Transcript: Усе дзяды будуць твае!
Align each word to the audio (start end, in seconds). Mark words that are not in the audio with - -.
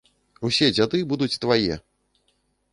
Усе 0.49 0.69
дзяды 0.77 1.03
будуць 1.13 1.39
твае! 1.45 1.75